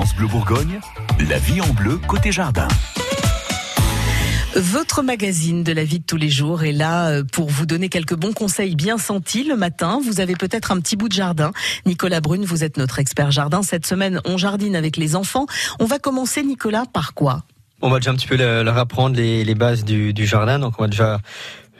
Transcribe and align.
France 0.00 0.14
Bleu 0.14 0.28
Bourgogne, 0.28 0.80
la 1.28 1.38
vie 1.38 1.60
en 1.60 1.68
bleu 1.74 1.98
côté 2.08 2.32
jardin. 2.32 2.66
Votre 4.56 5.02
magazine 5.02 5.62
de 5.62 5.72
la 5.72 5.84
vie 5.84 5.98
de 5.98 6.04
tous 6.04 6.16
les 6.16 6.30
jours 6.30 6.64
est 6.64 6.72
là 6.72 7.10
euh, 7.10 7.22
pour 7.22 7.50
vous 7.50 7.66
donner 7.66 7.90
quelques 7.90 8.14
bons 8.14 8.32
conseils 8.32 8.76
bien 8.76 8.96
sentis 8.96 9.44
le 9.44 9.56
matin. 9.56 10.00
Vous 10.02 10.20
avez 10.20 10.36
peut-être 10.36 10.72
un 10.72 10.80
petit 10.80 10.96
bout 10.96 11.10
de 11.10 11.12
jardin. 11.12 11.52
Nicolas 11.84 12.22
Brune, 12.22 12.46
vous 12.46 12.64
êtes 12.64 12.78
notre 12.78 12.98
expert 12.98 13.30
jardin. 13.30 13.62
Cette 13.62 13.84
semaine, 13.84 14.22
on 14.24 14.38
jardine 14.38 14.74
avec 14.74 14.96
les 14.96 15.16
enfants. 15.16 15.44
On 15.80 15.84
va 15.84 15.98
commencer, 15.98 16.42
Nicolas, 16.44 16.84
par 16.90 17.12
quoi? 17.12 17.42
On 17.82 17.90
va 17.90 17.98
déjà 17.98 18.12
un 18.12 18.14
petit 18.14 18.26
peu 18.26 18.36
leur 18.36 18.78
apprendre 18.78 19.16
les, 19.16 19.44
les 19.44 19.54
bases 19.54 19.84
du, 19.84 20.14
du, 20.14 20.26
jardin. 20.26 20.58
Donc 20.58 20.76
on 20.78 20.84
va 20.84 20.88
déjà 20.88 21.20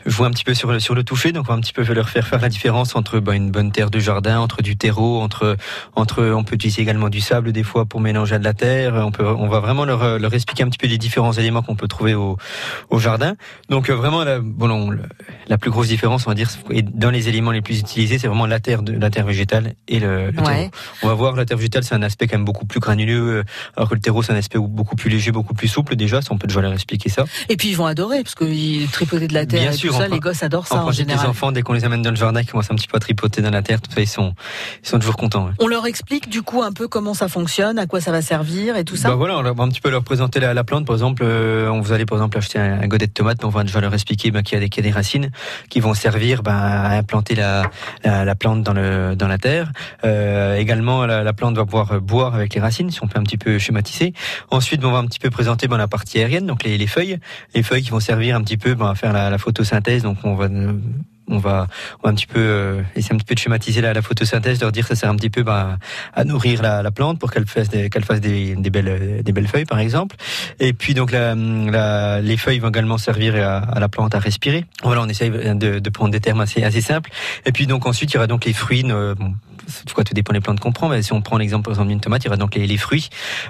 jouer 0.07 0.27
un 0.27 0.31
petit 0.31 0.45
peu 0.45 0.55
sur 0.55 0.73
le, 0.73 0.81
sur 0.81 0.95
le 0.95 1.05
toucher, 1.05 1.33
donc 1.33 1.47
on 1.49 1.53
va 1.53 1.55
un 1.55 1.61
petit 1.61 1.73
peu 1.73 1.83
leur 1.93 2.09
faire 2.09 2.27
faire 2.27 2.41
la 2.41 2.49
différence 2.49 2.97
entre 2.97 3.21
bah, 3.21 3.35
une 3.35 3.51
bonne 3.51 3.73
terre 3.73 3.91
de 3.91 3.99
jardin, 3.99 4.41
entre 4.41 4.63
du 4.63 4.77
terreau, 4.77 5.21
entre 5.21 5.57
entre 5.95 6.25
on 6.25 6.45
peut 6.45 6.55
utiliser 6.55 6.83
également 6.83 7.09
du 7.09 7.21
sable 7.21 7.53
des 7.53 7.63
fois 7.63 7.85
pour 7.85 8.01
mélanger 8.01 8.37
à 8.37 8.39
de 8.39 8.45
la 8.45 8.55
terre. 8.55 8.95
On 8.95 9.13
peut 9.13 9.27
on 9.27 9.49
va 9.49 9.61
vraiment 9.61 9.85
leur, 9.85 10.19
leur 10.19 10.35
expliquer 10.35 10.63
un 10.63 10.69
petit 10.69 10.79
peu 10.79 10.87
les 10.87 10.99
différents 10.99 11.33
éléments 11.33 11.63
qu'on 11.63 11.77
peut 11.77 11.89
trouver 11.89 12.15
au, 12.15 12.37
au 12.89 12.99
jardin. 12.99 13.35
Donc 13.69 13.91
euh, 13.91 13.95
vraiment 13.95 14.25
la, 14.25 14.41
bon, 14.41 14.97
la 15.49 15.59
plus 15.59 15.71
grosse 15.71 15.89
différence, 15.89 16.27
on 16.27 16.31
va 16.31 16.35
dire, 16.35 16.51
dans 16.95 17.11
les 17.11 17.29
éléments 17.29 17.51
les 17.51 17.63
plus 17.63 17.81
utilisés, 17.81 18.19
c'est 18.19 18.29
vraiment 18.29 18.47
la 18.47 18.61
terre 18.61 18.83
de 18.83 18.93
la 18.93 19.11
terre 19.11 19.27
végétale 19.27 19.75
et 19.89 20.01
le, 20.01 20.33
terreau. 20.33 20.71
On 21.03 21.09
va 21.09 21.15
voir 21.15 21.37
la 21.37 21.45
terre 21.45 21.57
végétale, 21.57 21.85
c'est 21.85 21.95
un 21.95 22.03
aspect 22.03 22.27
quand 22.27 22.37
même 22.37 22.45
beaucoup 22.45 22.67
plus 22.67 22.81
granuleux, 22.81 23.39
euh, 23.39 23.45
alors 23.77 23.89
que 23.89 23.95
le 23.95 24.01
terreau 24.01 24.23
c'est 24.23 24.33
un 24.33 24.37
aspect 24.37 24.59
beaucoup 24.59 24.97
plus 24.97 25.11
léger, 25.11 25.33
beaucoup 25.33 25.55
plus 25.55 25.69
souple 25.69 25.97
déjà. 25.97 26.23
Ça, 26.23 26.29
on 26.33 26.39
peut 26.39 26.47
déjà 26.47 26.61
leur 26.61 26.73
expliquer 26.73 27.09
ça. 27.09 27.25
Et 27.49 27.57
puis 27.57 27.69
ils 27.69 27.77
vont 27.77 27.87
adorer 27.87 28.23
parce 28.23 28.35
que 28.35 28.91
tripoter 28.91 29.29
de 29.29 29.35
la 29.35 29.47
terre. 29.47 29.61
Bien 29.61 29.73
sûr, 29.73 29.90
ça, 29.93 30.09
les 30.09 30.21
gosses 30.21 30.43
adorent 30.43 30.67
ça 30.67 30.85
en, 30.85 30.91
général. 30.91 31.25
Les 31.25 31.29
enfants, 31.29 31.53
dès 31.53 31.63
qu'on 31.63 31.73
les 31.73 31.85
amène 31.85 32.03
dans 32.03 32.11
le 32.11 32.17
jardin, 32.17 32.43
qui 32.43 32.49
commencent 32.49 32.71
un 32.71 32.77
petit 32.77 32.89
peu 32.89 32.97
à 32.97 33.01
tripoter 33.01 33.43
dans 33.43 33.51
la 33.51 33.63
terre, 33.63 33.81
tout 33.81 33.91
ça, 33.91 34.01
ils 34.01 34.07
sont, 34.07 34.35
ils 34.83 34.89
sont 34.89 34.99
toujours 34.99 35.17
contents. 35.17 35.51
On 35.59 35.67
leur 35.67 35.87
explique 35.87 36.29
du 36.29 36.43
coup 36.43 36.63
un 36.63 36.73
peu 36.73 36.89
comment 36.89 37.15
ça 37.15 37.29
fonctionne, 37.29 37.79
à 37.79 37.87
quoi 37.87 38.01
ça 38.01 38.13
va 38.13 38.23
servir 38.23 38.77
et 38.77 38.85
tout 38.85 38.97
ça. 38.97 39.09
Bah 39.09 39.15
voilà, 39.15 39.39
on 39.39 39.43
va 39.43 39.65
un 39.65 39.69
petit 39.69 39.81
peu 39.81 39.91
leur 39.91 40.03
présenter 40.03 40.41
la, 40.41 40.55
la 40.55 40.65
plante. 40.65 40.87
Par 40.87 40.97
exemple, 40.97 41.23
euh, 41.25 41.69
on 41.69 41.81
vous 41.81 41.93
allez 41.93 42.07
par 42.07 42.19
exemple 42.19 42.39
acheter 42.39 42.59
un, 42.59 42.87
godet 42.87 43.07
de 43.07 43.13
tomates, 43.13 43.45
on 43.45 43.49
va 43.49 43.63
déjà 43.63 43.81
leur 43.81 43.95
expliquer 43.95 44.31
bah, 44.31 44.43
qu'il 44.43 44.59
y, 44.59 44.63
y, 44.63 44.79
a 44.79 44.83
des 44.83 44.91
racines 44.91 45.31
qui 45.69 45.81
vont 45.81 45.95
servir 45.95 46.43
bah, 46.43 46.55
à 46.55 46.97
implanter 46.97 47.35
la, 47.35 47.71
la, 48.05 48.25
la, 48.25 48.35
plante 48.35 48.63
dans, 48.63 48.73
le, 48.73 49.15
dans 49.17 49.29
la 49.29 49.39
terre. 49.39 49.73
Euh, 50.05 50.57
également, 50.57 51.07
la, 51.07 51.23
la, 51.23 51.33
plante 51.33 51.57
va 51.57 51.65
pouvoir 51.65 52.01
boire 52.01 52.35
avec 52.35 52.55
les 52.55 52.61
racines, 52.61 52.91
si 52.91 53.03
on 53.03 53.09
peut 53.09 53.19
un 53.19 53.23
petit 53.23 53.39
peu 53.39 53.59
schématiser. 53.59 54.13
Ensuite, 54.51 54.85
on 54.85 54.93
va 54.93 54.99
un 54.99 55.07
petit 55.07 55.19
peu 55.19 55.31
présenter 55.31 55.69
bah, 55.69 55.79
la 55.79 55.89
partie 55.89 56.19
aérienne, 56.19 56.47
donc 56.47 56.65
les, 56.65 56.79
les, 56.79 56.87
feuilles, 56.87 57.19
les 57.55 57.63
feuilles 57.63 57.83
qui 57.83 57.91
vont 57.91 58.01
servir 58.01 58.37
un 58.37 58.43
petit 58.43 58.57
peu 58.57 58.75
bah, 58.75 58.91
à 58.91 58.95
faire 58.95 59.13
la, 59.13 59.31
la 59.31 59.39
Donc 60.03 60.19
on 60.25 60.35
va 60.35 60.49
on 61.31 61.39
va, 61.39 61.69
un 62.05 62.15
petit 62.15 62.27
peu 62.27 62.41
euh, 62.41 62.83
essayer 62.97 63.15
un 63.15 63.19
petit 63.19 63.25
peu 63.25 63.35
de 63.35 63.39
schématiser 63.39 63.81
la, 63.81 64.03
photosynthèse, 64.03 64.61
leur 64.61 64.73
dire 64.73 64.87
que 64.87 64.95
ça 64.95 65.01
sert 65.03 65.11
un 65.11 65.17
petit 65.17 65.31
peu 65.31 65.43
bah, 65.43 65.79
à 66.13 66.25
nourrir 66.25 66.61
la, 66.61 66.83
la 66.83 66.91
plante 66.91 67.19
pour 67.19 67.31
qu'elle 67.31 67.47
fasse 67.47 67.69
des, 67.69 67.89
qu'elle 67.89 68.05
fasse 68.05 68.21
des, 68.21 68.57
belles, 68.57 69.23
des 69.23 69.33
belles 69.33 69.49
feuilles 69.49 69.65
par 69.65 69.79
exemple. 69.79 70.17
Et 70.59 70.73
puis 70.73 70.95
donc 70.95 71.13
les 71.13 72.37
feuilles 72.37 72.59
vont 72.59 72.69
également 72.69 72.99
servir 72.99 73.37
à, 73.37 73.79
la 73.79 73.89
plante 73.89 74.15
à 74.15 74.19
respirer. 74.19 74.65
Voilà, 74.83 75.03
on 75.03 75.09
essaye 75.09 75.31
de, 75.31 75.79
de 75.79 75.91
prendre 75.91 76.11
des 76.11 76.21
termes 76.21 76.41
assez, 76.41 76.63
assez 76.65 76.81
simples. 76.81 77.11
Et 77.47 77.53
puis 77.53 77.67
donc 77.67 77.87
ensuite 77.87 78.11
il 78.13 78.15
y 78.15 78.19
aura 78.19 78.27
donc 78.27 78.45
les 78.45 78.53
fruits. 78.53 78.85
Euh, 78.91 79.15
quoi, 79.95 80.05
tout 80.05 80.15
dépend 80.15 80.33
des 80.33 80.41
plantes 80.41 80.61
qu'on 80.61 80.73
prend. 80.73 80.89
Mais 80.89 81.03
si 81.03 81.13
on 81.13 81.23
prend 81.23 81.39
l'exemple 81.39 81.73
d'une 81.87 82.01
tomate, 82.01 82.23
il 82.23 82.27
y 82.27 82.29
aura 82.29 82.37
donc 82.37 82.55
les, 82.55 82.77
fruits, 82.77 83.09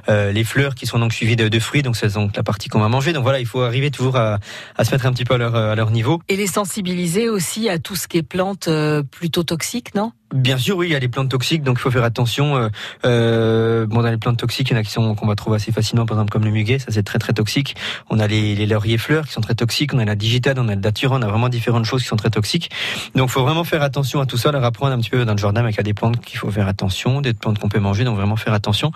euh, 0.09 0.33
les 0.33 0.45
fleurs 0.45 0.75
qui 0.75 0.87
sont 0.87 0.99
donc 0.99 1.13
suivies 1.13 1.37
de, 1.37 1.59
fruits. 1.59 1.83
Donc 1.83 1.97
c'est 1.97 2.15
donc 2.15 2.37
la 2.37 2.43
partie 2.43 2.69
qu'on 2.69 2.81
va 2.81 2.89
manger. 2.89 3.13
Donc 3.13 3.23
voilà, 3.23 3.41
il 3.41 3.47
faut 3.47 3.63
arriver 3.63 3.91
toujours 3.91 4.17
à, 4.17 4.39
se 4.83 4.91
mettre 4.91 5.07
un 5.07 5.13
petit 5.13 5.25
peu 5.25 5.35
à 5.35 5.39
leur, 5.39 5.55
à 5.55 5.75
leur 5.75 5.91
niveau. 5.91 6.21
Et 6.29 6.37
les 6.37 6.47
sensibiliser 6.47 7.29
aussi 7.29 7.69
à 7.69 7.79
tout 7.79 7.97
ce 7.97 8.09
qui 8.09 8.19
est 8.19 8.23
plantes 8.23 8.69
euh, 8.69 9.03
plutôt 9.03 9.43
toxiques, 9.43 9.95
non? 9.95 10.13
Bien 10.33 10.59
sûr, 10.59 10.77
oui, 10.77 10.87
il 10.87 10.93
y 10.93 10.95
a 10.95 11.01
des 11.01 11.09
plantes 11.09 11.29
toxiques, 11.29 11.65
donc 11.65 11.79
il 11.79 11.81
faut 11.81 11.91
faire 11.91 12.05
attention. 12.05 12.57
Euh, 12.57 12.69
euh, 13.05 13.87
bon, 13.87 14.01
dans 14.03 14.11
les 14.11 14.17
plantes 14.17 14.37
toxiques, 14.37 14.71
il 14.71 14.75
y 14.75 14.77
en 14.77 14.81
a 14.81 14.85
qui 14.85 14.93
sont 14.93 15.17
qu'on 15.17 15.27
va 15.27 15.35
trouver 15.35 15.57
assez 15.57 15.73
facilement, 15.73 16.07
par 16.07 16.17
exemple 16.17 16.31
comme 16.31 16.45
le 16.45 16.53
muguet, 16.53 16.79
ça 16.79 16.87
c'est 16.91 17.03
très 17.03 17.19
très 17.19 17.33
toxique. 17.33 17.75
On 18.11 18.21
a 18.21 18.29
les, 18.29 18.65
lauriers 18.67 18.97
fleurs 18.97 19.27
qui 19.27 19.33
sont 19.33 19.41
très 19.41 19.57
toxiques, 19.57 19.93
on 19.93 19.99
a 19.99 20.05
la 20.05 20.15
digitale, 20.15 20.61
on 20.61 20.69
a 20.69 20.77
le 20.77 20.81
datura, 20.81 21.17
on 21.17 21.23
a 21.23 21.27
vraiment 21.27 21.49
différentes 21.49 21.85
choses 21.85 22.03
qui 22.03 22.09
sont 22.09 22.17
très 22.17 22.31
toxiques. 22.31 22.71
Donc 23.17 23.29
il 23.29 23.33
faut 23.33 23.43
vraiment 23.43 23.65
faire 23.65 23.83
attention 23.83 24.21
à 24.21 24.27
tout 24.27 24.37
ça, 24.37 24.53
leur 24.53 24.63
apprendre 24.63 24.93
un 24.93 25.01
petit 25.01 25.11
peu 25.11 25.25
dans 25.25 25.33
le 25.33 25.39
jardin, 25.39 25.63
mais 25.63 25.71
il 25.71 25.77
y 25.77 25.81
a 25.81 25.83
des 25.83 25.95
plantes 25.95 26.21
qu'il 26.21 26.39
faut 26.39 26.51
faire 26.53 26.69
attention, 26.69 27.21
des 27.21 27.35
plantes 27.35 27.59
qu'on 27.59 27.69
peut 27.69 27.81
manger, 27.81 28.05
donc 28.05 28.17
vraiment 28.17 28.37
faire 28.37 28.55
attention. 28.55 28.93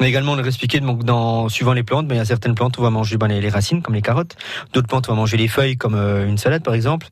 Mais 0.00 0.08
également, 0.08 0.32
on 0.32 0.36
leur 0.36 0.46
expliquer 0.46 0.80
donc 0.80 1.04
dans 1.04 1.50
suivant 1.50 1.74
les 1.74 1.82
plantes, 1.82 2.06
mais 2.08 2.14
il 2.14 2.18
y 2.18 2.22
a 2.22 2.24
certaines 2.24 2.54
plantes 2.54 2.78
on 2.78 2.82
va 2.82 2.90
manger 2.90 3.18
ben, 3.18 3.28
les, 3.28 3.42
les, 3.42 3.50
racines 3.50 3.82
comme 3.82 3.94
les 3.94 4.02
carottes, 4.02 4.36
d'autres 4.72 4.88
plantes 4.88 5.06
on 5.10 5.12
va 5.12 5.16
manger 5.16 5.36
les 5.36 5.48
feuilles 5.48 5.76
comme 5.76 5.96
euh, 5.96 6.26
une 6.26 6.38
salade 6.38 6.62
par 6.62 6.72
exemple. 6.72 7.08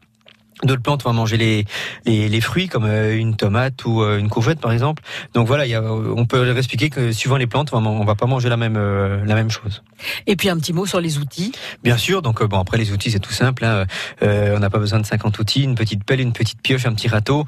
D'autres 0.63 0.81
plantes 0.81 1.03
vont 1.05 1.13
manger 1.13 1.37
les, 1.37 1.67
les, 2.07 2.31
les, 2.31 2.41
fruits 2.41 2.67
comme 2.67 2.87
euh, 2.87 3.15
une 3.15 3.37
tomate 3.37 3.85
ou 3.85 4.01
euh, 4.01 4.19
une 4.19 4.31
courgette 4.31 4.59
par 4.59 4.73
exemple. 4.73 5.03
Donc 5.35 5.47
voilà, 5.47 5.67
y 5.67 5.75
a, 5.75 5.83
on 5.83 6.25
peut 6.25 6.43
leur 6.47 6.57
expliquer 6.57 6.89
que 6.89 7.13
suivant 7.13 7.37
les 7.37 7.47
plantes, 7.47 7.75
on 7.75 8.05
va 8.05 8.15
pas 8.15 8.25
manger 8.25 8.49
la 8.49 8.57
même 8.57 8.77
euh, 8.79 9.23
la 9.27 9.35
même 9.35 9.51
chose. 9.51 9.83
Et 10.27 10.35
puis 10.35 10.49
un 10.49 10.57
petit 10.57 10.73
mot 10.73 10.87
sur 10.87 10.99
les 10.99 11.19
outils. 11.19 11.53
Bien 11.85 11.99
sûr. 11.99 12.23
Donc 12.23 12.43
bon 12.43 12.59
après 12.59 12.79
les 12.79 12.91
outils 12.91 13.11
c'est 13.11 13.21
tout 13.21 13.35
simple. 13.35 13.67
Hein. 13.67 13.85
on 14.23 14.59
n'a 14.59 14.71
pas 14.71 14.79
besoin 14.79 14.99
de 14.99 15.05
50 15.05 15.39
outils, 15.39 15.63
une 15.63 15.75
petite 15.75 16.05
pelle, 16.05 16.21
une 16.21 16.33
petite 16.33 16.63
pioche, 16.63 16.87
un 16.87 16.95
petit 16.95 17.09
râteau. 17.09 17.45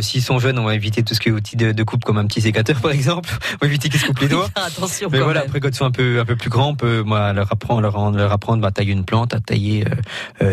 S'ils 0.00 0.22
sont 0.22 0.38
jeunes, 0.38 0.60
on 0.60 0.64
va 0.64 0.76
éviter 0.76 1.02
tout 1.02 1.14
ce 1.14 1.20
qui 1.20 1.30
est 1.30 1.32
outils 1.32 1.56
de, 1.56 1.72
de 1.72 1.82
coupe 1.82 2.04
comme 2.04 2.18
un 2.18 2.26
petit 2.26 2.40
sécateur 2.40 2.76
par 2.80 2.92
exemple. 2.92 3.30
On 3.54 3.56
va 3.62 3.66
éviter 3.66 3.88
qu'ils 3.88 3.98
se 3.98 4.06
coupent 4.06 4.20
les 4.20 4.28
doigts. 4.28 4.48
Attention. 4.54 5.08
Mais 5.10 5.18
voilà, 5.18 5.40
même. 5.40 5.48
après 5.48 5.58
quand 5.58 5.70
ils 5.70 5.74
sont 5.74 5.86
un 5.86 5.90
peu 5.90 6.20
un 6.20 6.24
peu 6.24 6.36
plus 6.36 6.50
grands, 6.50 6.68
on 6.68 6.76
peut 6.76 7.02
moi 7.02 7.32
leur 7.32 7.50
apprendre 7.50 7.80
leur, 7.80 8.12
leur 8.12 8.30
apprendre 8.30 8.64
à 8.64 8.70
tailler 8.70 8.92
une 8.92 9.04
plante, 9.04 9.34
à 9.34 9.40
tailler 9.40 9.84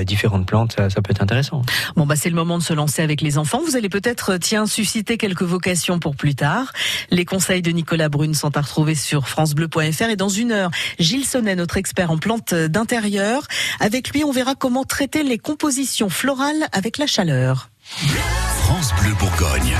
différentes 0.04 0.48
plantes. 0.48 0.74
Ça, 0.74 0.90
ça 0.90 1.04
peut 1.04 1.12
être 1.12 1.22
intéressant. 1.22 1.62
Bon 1.96 2.06
bah 2.06 2.16
c'est 2.16 2.30
le 2.30 2.36
moment 2.36 2.58
de 2.58 2.64
se 2.64 2.74
lancer 2.74 3.02
avec 3.02 3.22
les 3.22 3.38
enfants. 3.38 3.62
Vous 3.66 3.76
allez 3.76 3.90
peut-être, 3.90 4.38
tiens, 4.38 4.66
susciter 4.66 5.18
quelques 5.18 5.44
vocations 5.44 6.00
pour 6.00 6.16
plus 6.16 6.36
tard. 6.36 6.72
Les 7.10 7.26
conseils 7.26 7.62
de 7.62 7.72
Nicolas 7.72 8.10
Brune 8.10 8.34
sont 8.34 8.56
à 8.58 8.62
retrouver 8.62 8.96
sur 8.96 9.28
francebleu.fr 9.28 10.10
et 10.10 10.16
dans 10.16 10.30
une 10.30 10.52
heure, 10.52 10.72
Gilles 11.00 11.26
Sonnet, 11.26 11.56
notre 11.56 11.78
expert 11.78 12.12
en 12.12 12.18
plantes 12.18 12.54
d'intérieur. 12.54 13.44
Avec 13.80 14.10
lui, 14.12 14.24
on 14.24 14.32
verra 14.32 14.56
comment 14.56 14.84
traiter 14.84 15.24
les 15.24 15.38
compositions 15.38 16.10
florales 16.10 16.68
avec 16.72 16.98
la 16.98 17.08
chaleur. 17.08 17.70
France 17.84 18.94
Bleu 19.00 19.14
Bourgogne. 19.20 19.74